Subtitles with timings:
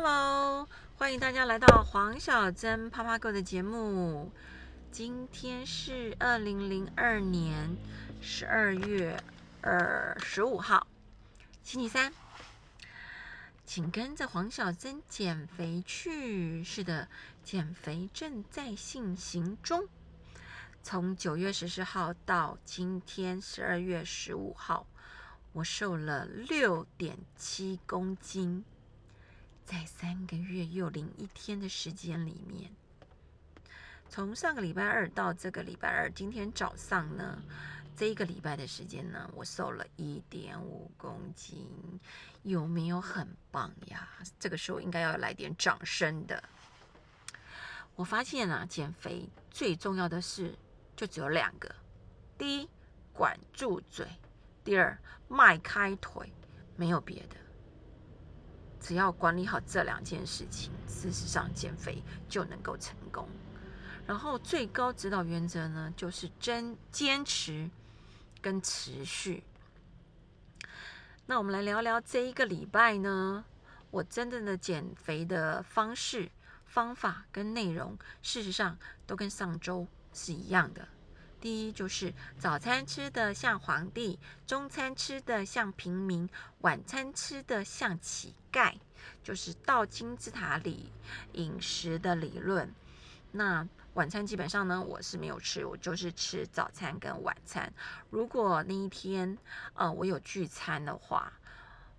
[0.00, 4.30] Hello，欢迎大家来到黄小珍啪啪狗的节目。
[4.92, 7.76] 今天是二零零二年
[8.20, 9.20] 十二月
[9.60, 10.86] 二十五号，
[11.64, 12.12] 星期三。
[13.66, 16.62] 请跟着黄小珍减肥去。
[16.62, 17.08] 是的，
[17.42, 19.88] 减肥正在进行中。
[20.80, 24.86] 从九月十四号到今天十二月十五号，
[25.54, 28.64] 我瘦了六点七公斤。
[29.68, 32.74] 在三个月又零一天的时间里面，
[34.08, 37.42] 从上个礼拜二到这个礼拜二，今天早上呢，
[37.94, 41.68] 这一个礼拜的时间呢，我瘦了一点五公斤，
[42.44, 44.08] 有没有很棒呀？
[44.40, 46.42] 这个时候应该要来点掌声的。
[47.94, 50.56] 我发现啊，减肥最重要的事
[50.96, 51.70] 就只有两个：
[52.38, 52.68] 第一，
[53.12, 54.06] 管住嘴；
[54.64, 56.32] 第二，迈开腿，
[56.74, 57.36] 没有别的。
[58.80, 63.28] 只要管理好这两件事情，事实上减肥就能够成功。
[64.06, 67.68] 然后最高指导原则呢，就是真坚持
[68.40, 69.44] 跟持续。
[71.26, 73.44] 那我们来聊聊这一个礼拜呢，
[73.90, 76.30] 我真正的减肥的方式、
[76.64, 80.88] 方法跟内容，事实上都跟上周是一样的。
[81.40, 86.28] 第一就是早餐吃的像皇帝，中餐吃的像平民，
[86.60, 88.74] 晚餐吃的像乞丐，
[89.22, 90.92] 就是到金字塔里
[91.34, 92.74] 饮食的理论。
[93.30, 97.72] 那晚餐基本上呢，我是没有吃，我就是吃早餐跟晚餐。
[98.10, 99.38] 如果那一天，
[99.74, 101.32] 呃，我有聚餐的话，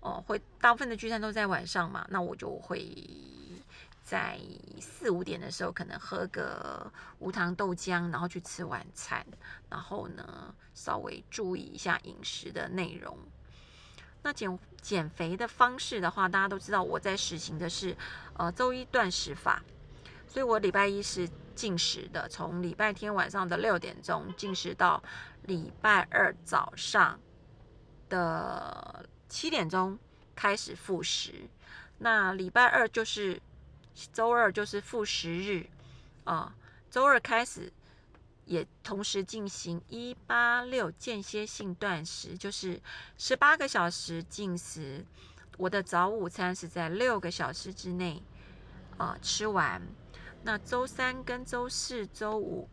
[0.00, 2.94] 哦，会大部分的聚餐都在晚上嘛，那我就会。
[4.06, 4.38] 在
[4.80, 9.26] 四五点的时候，可能喝个无糖豆浆，然后去吃晚餐，
[9.68, 13.18] 然后呢，稍微注意一下饮食的内容。
[14.22, 17.96] 那减减肥的方式的话，大家都知道我在实行的是
[18.34, 19.60] 呃周一断食法，
[20.28, 25.02] 所以我礼拜一是禁食的，从礼拜天晚上的六点钟禁食到
[25.42, 27.18] 礼拜二早上
[28.08, 29.98] 的七点钟
[30.36, 31.50] 开始复食。
[31.98, 33.42] 那礼拜二就是。
[34.12, 35.66] 周二就是复食日，
[36.24, 36.54] 啊，
[36.90, 37.72] 周二开始
[38.44, 42.80] 也同时进行一八六间歇性断食，就是
[43.16, 45.04] 十八个小时进食。
[45.58, 48.22] 我的早午餐是在六个小时之内
[48.98, 49.80] 啊吃完。
[50.42, 52.68] 那周三跟周四周五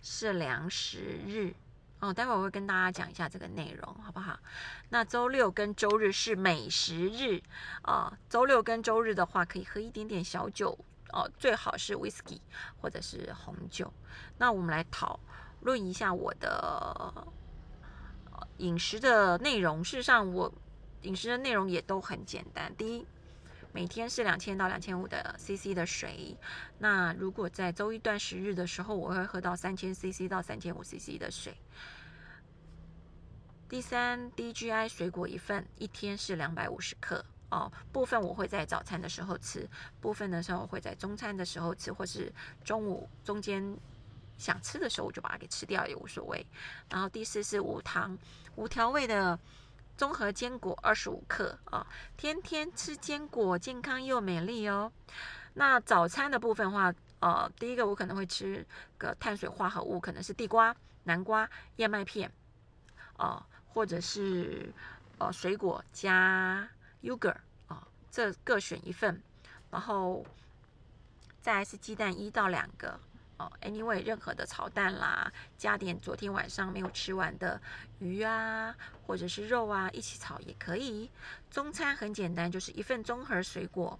[0.00, 1.54] 是粮食日。
[2.04, 4.38] 哦，待会我会跟大家讲一下这个内容，好不好？
[4.90, 7.40] 那周六跟周日是美食日
[7.80, 8.12] 啊。
[8.28, 10.78] 周六跟周日的话，可以喝一点点小酒
[11.12, 12.38] 哦，最好是 whisky
[12.78, 13.90] 或者是红酒。
[14.36, 15.18] 那我们来讨
[15.60, 17.26] 论一下我的
[18.58, 19.82] 饮食的内容。
[19.82, 20.52] 事实上，我
[21.02, 22.70] 饮食的内容也都很简单。
[22.76, 23.06] 第一，
[23.74, 26.36] 每天是两千到两千五的 CC 的水。
[26.78, 31.56] 那如果在周一断食日的时候，我会喝到三千 CC 到三千五 CC 的水。
[33.68, 37.72] 第三，DGI 水果一份，一天是两百五十克哦。
[37.90, 39.68] 部分我会在早餐的时候吃，
[40.00, 43.76] 部分的时候我会在中餐的时候吃，或是中午中间
[44.38, 46.46] 想吃的时候，我就把它给吃掉也无所谓。
[46.88, 48.16] 然后第四是无糖
[48.54, 49.36] 无调味的。
[49.96, 54.90] 综合坚果二十五克啊，天天吃坚果，健康又美丽哦。
[55.54, 58.66] 那早餐的部分话，呃，第一个我可能会吃
[58.98, 62.30] 个碳水化合物，可能是地瓜、南瓜、燕麦片，
[63.16, 64.72] 啊，或者是
[65.18, 66.68] 呃水果加
[67.02, 67.36] yogurt
[67.68, 69.22] 啊，这各选一份，
[69.70, 70.26] 然后
[71.40, 72.98] 再是鸡蛋一到两个。
[73.36, 77.60] 哦，anyway，任何的炒蛋啦，加点昨天晚上没有吃完的
[77.98, 78.72] 鱼啊，
[79.04, 81.10] 或者是肉啊，一起炒也可以。
[81.50, 83.98] 中餐很简单，就是一份综合水果，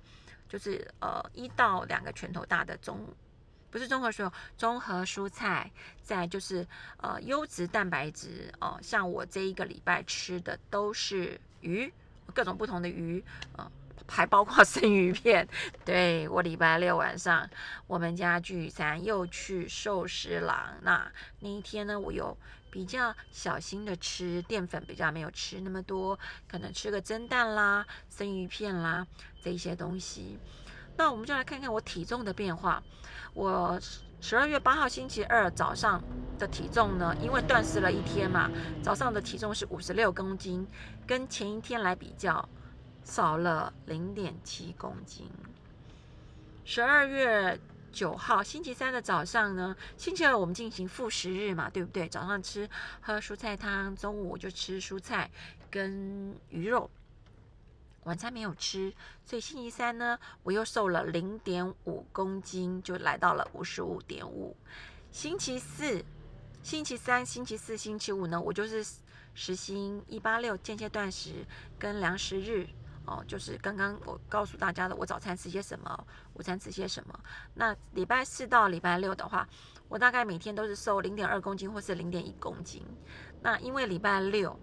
[0.49, 3.05] 就是呃一到两个拳头大的中，
[3.73, 5.69] 不是综合水果，综合蔬菜。
[6.01, 6.65] 再就是
[6.99, 11.93] 呃优质蛋白质哦，像我这一个礼拜吃的都是鱼，
[12.33, 13.25] 各种不同的鱼，
[13.59, 13.69] 嗯。
[14.07, 15.49] 还包括 生鱼片，
[15.85, 17.49] 对我礼拜六晚上
[17.87, 21.11] 我们家聚餐又去寿司郎，那
[21.41, 22.37] 那一天呢，我有
[22.71, 29.07] 比较小心的吃淀粉，比较没有吃那么多，可能吃个蒸蛋啦、生鱼片啦
[29.43, 30.39] 这些东西。
[30.97, 32.83] 那我们就来看看我体重的变化。
[33.33, 33.81] 我
[34.21, 36.03] 十二月八号星期二早上
[36.39, 38.51] 的体重呢，因为断食了一天嘛，
[38.83, 40.67] 早上的体重是五十六公斤，
[41.07, 42.49] 跟前一天来比较。
[43.05, 45.31] 少了零点七公斤。
[46.65, 47.61] 十二月
[47.93, 52.09] 九号星期三的早上呢，星期二我们进行复食日嘛，对不对？
[52.09, 52.69] 早上吃
[53.01, 55.31] 喝蔬菜汤，中午就吃蔬菜
[55.71, 56.91] 跟鱼肉。
[58.05, 58.93] 晚餐没有吃，
[59.25, 64.57] 所以星期三呢，我又瘦了零点五公斤，就来到了五十五点五。
[65.11, 66.05] 星期四、
[66.63, 68.85] 星期三、星期四、星期五呢，我就是
[69.35, 71.47] 实行一八六间歇断食
[71.79, 72.67] 跟粮食日。
[73.07, 77.19] 哦，就是刚刚我告诉大家的，我早餐吃些什么，午餐吃些什么。
[77.55, 79.47] 那礼拜四到礼拜六的话，
[79.89, 82.83] 我大概每天都是瘦零点二公斤或是零点一公斤。
[83.43, 84.59] 那因为礼拜六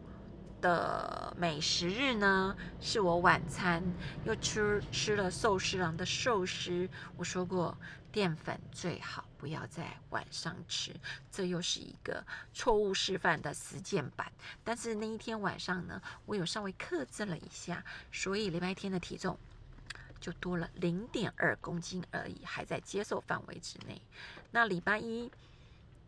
[0.61, 3.83] 的美食日呢，是我晚餐
[4.23, 6.87] 又吃吃了寿司郎的寿司。
[7.17, 7.77] 我说过，
[8.11, 10.95] 淀粉最好不要在晚上吃，
[11.31, 12.23] 这又是一个
[12.53, 14.31] 错误示范的实践版。
[14.63, 19.37] 但是那一天晚上呢，我有稍微克制了一下，所以礼拜天的体重
[20.19, 24.01] 就多了零点二公斤而已，还在接受范围之内。
[24.51, 25.31] 那礼拜一。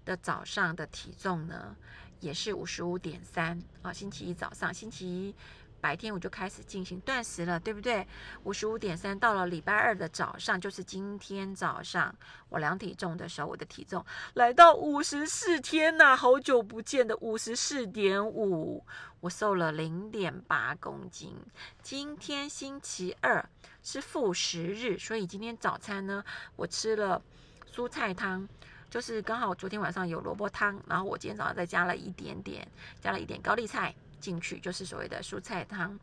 [0.06, 1.78] 的早上的体重呢，
[2.24, 3.92] 也是五十五点三啊。
[3.92, 5.36] 星期一早上，星期一
[5.82, 8.08] 白天我就开始进行断食了，对不对？
[8.46, 12.16] 五十五点三，到了礼拜二的早上，就是今天早上
[12.48, 14.04] 我量体重的时候，我的体重
[14.36, 18.86] 来到五十四天呐，好久不见的五十四点五，
[19.20, 21.36] 我瘦了零点八公斤。
[21.82, 23.50] 今天星期二
[23.84, 26.24] 是复食日，所以今天早餐呢，
[26.56, 27.22] 我吃了
[27.70, 28.48] 蔬菜汤。
[28.94, 32.68] 就是刚好昨天晚上有萝卜汤，然后我今天早上再加了一点点，
[33.02, 36.00] 加了一点高丽菜进去，就是所谓的蔬菜汤。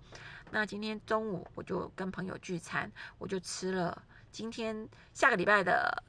[0.51, 4.03] 那今天中午我就跟朋友聚餐，我就吃了
[4.33, 6.03] 今天下个礼拜的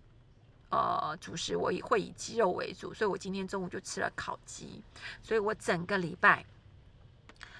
[0.71, 4.83] 呃主食，我以会以鸡肉为主，所以我今天中午就吃了烤鸡，
[5.21, 6.43] 所以我整个礼拜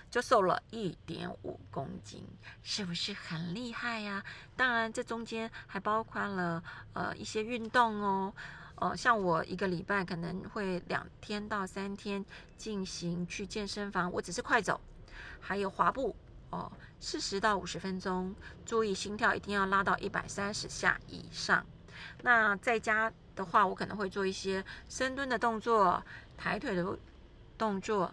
[0.10, 2.28] 就瘦了一点五公斤，
[2.64, 4.24] 是不是很厉害呀？
[4.58, 6.64] 当然这中间还包括了
[6.94, 8.34] 呃一些运动哦。
[8.82, 12.26] 哦，像我一个礼拜可能会两天到三天
[12.58, 14.82] 进行去健身房，我只是快走，
[15.40, 16.16] 还有滑步
[16.50, 18.34] 哦，四十到五十分钟，
[18.66, 21.64] 注意心跳一定要拉到一百三十下以上。
[22.24, 26.04] 那在家的话，我可能会做一些深蹲的动作、
[26.36, 26.98] 抬腿的
[27.60, 28.12] 动作、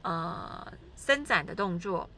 [0.00, 0.66] 呃
[0.96, 2.08] 伸展的动作。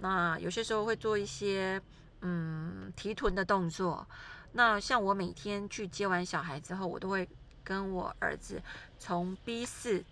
[0.00, 1.80] 那有些时候会做一些
[2.22, 4.04] 嗯提臀的动作。
[4.52, 7.28] 那像我每天去接完小孩之后，我都会
[7.62, 8.62] 跟我儿子
[8.98, 10.04] 从 B 四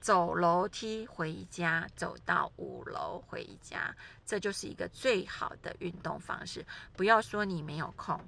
[0.00, 3.94] 走楼梯回家，走到五楼回家，
[4.24, 6.64] 这就是一个最好的运动方式。
[6.96, 8.18] 不要说你没有空，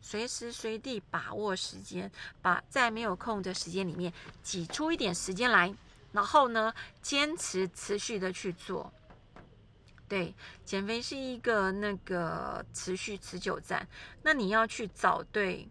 [0.00, 2.10] 随时随地把握时间，
[2.42, 4.12] 把在没有空的时间里面
[4.42, 5.74] 挤出一点时间来，
[6.12, 8.92] 然后呢，坚持持续的去做。
[10.12, 13.88] 对，减肥是一个那个持续持久战，
[14.22, 15.66] 那你要去找对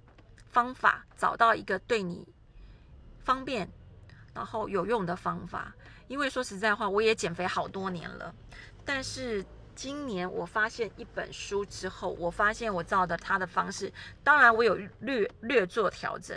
[0.49, 2.27] 方法，找到一个对你
[3.19, 3.69] 方便
[4.33, 5.71] 然后有用的方法。
[6.07, 8.33] 因为说实在话，我也减肥好多年了，
[8.83, 9.45] 但是
[9.75, 16.35] 今年我发现一本书之后，我发现我照的他的方式，当然我有略略做调整，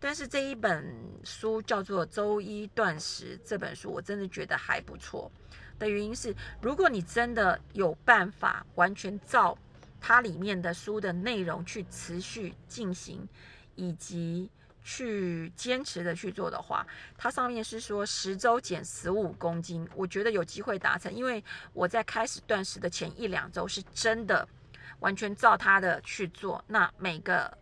[0.00, 0.92] 但是这一本
[1.22, 5.30] 书叫做《周一断食》这本书，我真的觉得还不错。
[5.78, 9.56] 的原因是，如果你真的有办法完全照
[10.00, 13.28] 它里面的书的内容去持续进行，
[13.74, 14.50] 以及
[14.82, 16.86] 去坚持的去做的话，
[17.16, 21.12] 它上面是说十周减十五公斤，我觉得有机会达成。
[21.12, 21.42] 因为
[21.72, 24.48] 我在开始断食的前一两周是真的
[25.00, 27.56] 完全照它的去做，那每个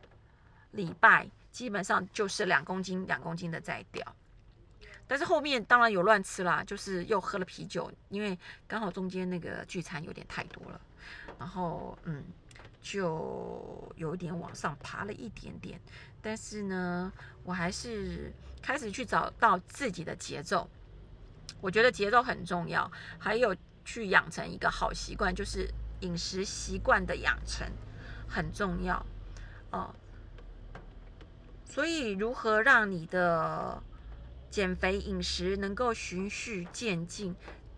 [0.71, 4.17] 礼拜基本上就是两公斤、两公斤的在掉。
[5.09, 10.81] 但是后面当然有乱吃啦，就是又喝了啤酒，因为刚好中间那个聚餐有点太多了，
[11.39, 12.25] 然后嗯，
[12.83, 15.81] 就有点往上爬了一点点。
[16.21, 17.13] 但是呢，
[17.45, 20.69] 我还是开始去找到自己的节奏，
[21.61, 25.71] 我觉得节奏很重要，还有去养成一个好习惯，就是
[26.01, 27.65] 饮食习惯的养成
[28.29, 29.07] 很重要
[29.71, 29.95] 哦。
[31.65, 33.81] 所以如何让你的
[34.51, 37.35] 减肥饮食能够循序渐进，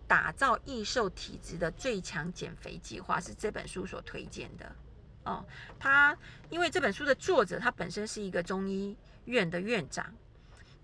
[0.07, 4.75] 打造易瘦体质的最强减肥计划是这本书所推荐的
[5.23, 5.45] 哦。
[5.77, 6.17] 他
[6.49, 8.95] 因为这本书的作者他本身是一个中医
[9.25, 10.13] 院的院长，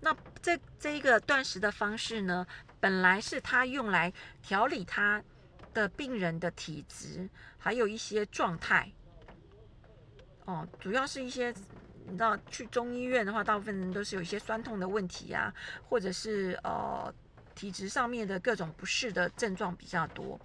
[0.00, 2.46] 那这这一个断食的方式呢，
[2.78, 4.12] 本来是他用来
[4.42, 5.22] 调理他
[5.72, 8.92] 的病人的体质，还有一些状态
[10.44, 11.54] 哦，主要是一些。
[12.08, 15.52] 你知道去中医院的话，大部分人都是有一些酸痛的问题啊，
[15.88, 17.12] 或者是呃
[17.54, 20.40] 体质上面的各种不适的症状比较多。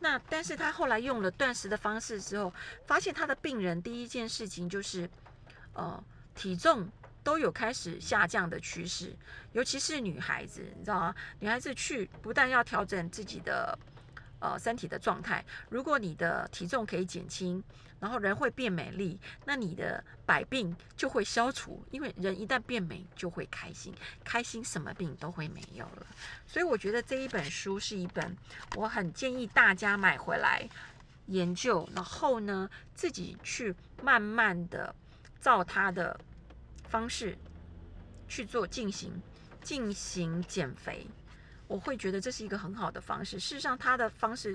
[0.00, 2.52] 那但是他后来用了断食的方式之后，
[2.86, 5.08] 发现他的病人第一件事情就是
[5.72, 6.02] 呃
[6.34, 6.88] 体重
[7.22, 9.16] 都有开始下降的趋势，
[9.52, 11.14] 尤其是女孩子，你知道吗？
[11.38, 13.78] 女孩子去不但要调整自己的
[14.40, 15.42] 呃身体的状态。
[15.70, 17.62] 如果你的体重可以减轻，
[18.04, 21.82] 然后人会变美丽，那你的百病就会消除。
[21.90, 26.06] 因为人一旦变美，就会开心，开心什么病都会没有了。
[26.46, 28.36] 所以我觉得这一本书是一本
[28.76, 30.68] 我很建议大家买回来
[31.28, 34.94] 研究，然后呢自己去慢慢的
[35.40, 36.20] 照它的
[36.86, 37.38] 方式
[38.28, 39.18] 去做进行
[39.62, 41.06] 进行减肥。
[41.66, 43.40] 我会觉得这是一个很好的方式。
[43.40, 44.54] 事实上，它的方式。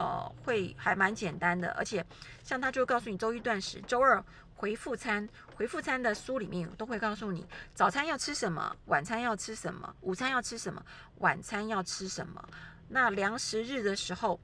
[0.00, 2.02] 呃，会还蛮简单的，而且
[2.42, 10.82] 像他就告诉你周一断食，周二回复餐，回复餐的书里面都会告诉你早餐要吃什么，晚餐要吃什么，午餐要吃什么，
[11.18, 12.42] 晚餐要吃什么。
[12.88, 14.40] 那粮食日的时候，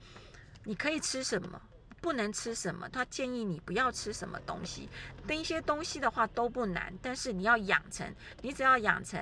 [0.64, 1.58] 你可以吃什么，
[2.02, 4.90] 不能吃什么，他建议你不要吃什么东西。
[5.26, 9.18] 那一些东西的话都不难，但是你要养成，你只要养成。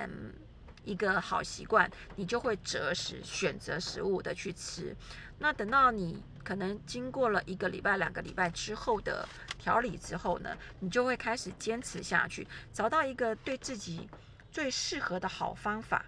[0.85, 4.95] 一个好习惯，你就会择食，选择食物的去吃。
[5.37, 9.27] 那等到你可能经过了一个礼拜、两个礼拜之后的
[9.57, 14.07] 调理之后呢，你就会开始坚持下去，找到一个对自己
[14.49, 16.05] 最适合的好方法，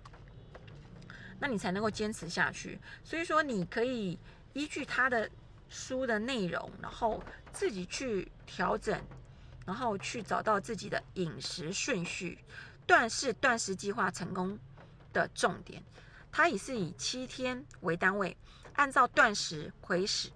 [1.40, 2.80] 那你才能够坚持下去。
[3.04, 4.18] 所以说，你可以
[4.54, 5.30] 依据他的
[5.68, 8.98] 书的内容，然后自己去调整，
[9.66, 12.38] 然后去找到自己的饮食顺序。
[12.88, 14.58] 断食断食计划成功
[15.12, 15.84] 的重点，
[16.32, 18.36] 它也是以七天为单位，
[18.74, 20.32] 按照断食、回食、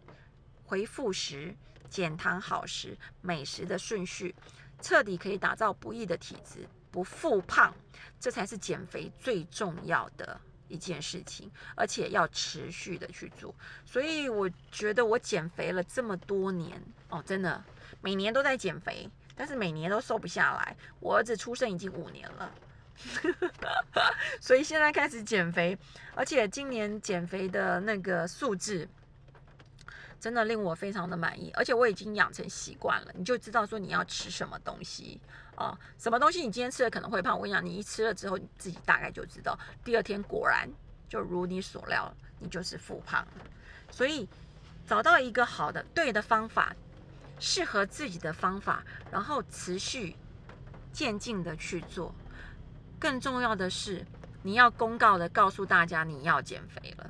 [0.66, 1.56] 回复食、
[1.90, 4.36] 减糖好食、美食的顺序，
[4.82, 7.74] 彻底可以打造不易的体质，不复胖，
[8.20, 13.56] 这才是减肥最重要的一件事情，而且要持续的去做。
[13.86, 17.64] 所以我觉得我减肥了这么多年哦，真的
[18.02, 19.10] 每年都在减肥。
[19.36, 20.76] 但是每年都瘦不下来。
[21.00, 22.52] 我儿子出生已经五年了，
[24.40, 25.78] 所以现在开始减肥，
[26.14, 28.88] 而且今年减肥的那个数字
[30.20, 31.52] 真的令我非常的满意。
[31.56, 35.20] 而且我已经养成习惯了，你就知道说你要吃什么东西
[35.56, 37.36] 啊，什么东西你今天吃了可能会胖。
[37.36, 40.70] 我跟你讲，你一吃了之后，你自己大概就知道，第二天果然
[41.10, 43.26] 就如你所料，你就是复胖。
[43.90, 44.28] 所以
[44.88, 46.76] 找到一个好的、对的方法。
[47.42, 48.82] 适合自己的方法，
[49.12, 50.16] 然后持续
[50.94, 52.16] 渐进的去做。
[52.98, 54.06] 更重要的是，
[54.44, 57.10] 你要公告的告诉大家你要减肥了，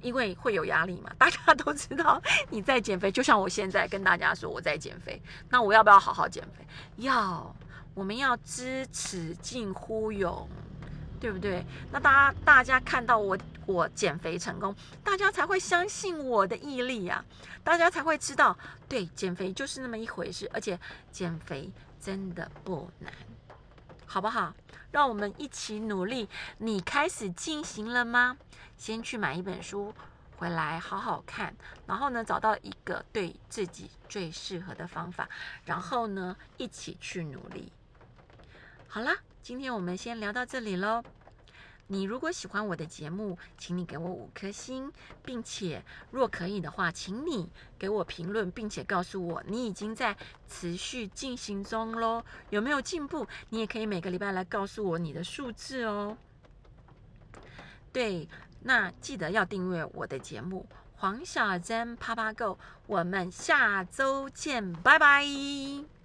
[0.00, 1.12] 因为会有压力嘛。
[1.18, 6.66] 大家都知道你在减肥，就像我现在跟大家说我在减肥，那我要不要好好减肥？
[6.96, 7.54] 要，
[7.94, 10.48] 我们要知耻近乎勇。
[11.20, 11.66] 对不对？
[11.90, 13.36] 那大家大家看到我
[13.68, 17.22] 我减肥成功，大家才会相信我的毅力呀，
[17.62, 18.56] 大家才会知道，
[18.88, 20.80] 对，减肥就是那么一回事，而且
[21.12, 21.70] 减肥
[22.00, 23.12] 真的不难，
[24.06, 24.54] 好不好？
[24.90, 26.26] 让我们一起努力。
[26.56, 28.38] 你开始进行了吗？
[28.78, 29.94] 先去买一本书
[30.38, 31.54] 回来好好看，
[31.86, 35.28] 然后呢，找到一个对自己最适合的方法，
[35.66, 37.70] 然后呢，一起去努力。
[38.88, 39.14] 好啦。
[39.40, 41.02] 今天我们先聊到这里喽。
[41.90, 44.92] 你如果喜欢我的节目，请你给我五颗星，
[45.24, 50.16] 并且若可以的话，请你给我评论，并且告诉我你已经在
[50.46, 53.26] 持续进行中喽，有没有进步？
[53.48, 56.16] 你也可以每个礼拜来告诉我你的数字哦。
[57.90, 58.28] 对，
[58.60, 60.66] 那记得要订阅我的节目
[61.00, 62.52] 《黄小珍啪啪购》，
[62.86, 65.97] 我们下周见，拜拜。